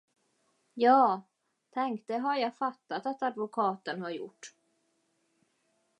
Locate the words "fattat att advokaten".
2.57-4.01